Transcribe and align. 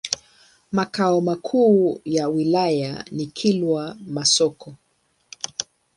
Makao 0.71 1.21
makuu 1.21 2.01
ya 2.05 2.27
wilaya 2.29 3.05
ni 3.11 3.25
Kilwa 3.25 3.97
Masoko. 4.07 4.75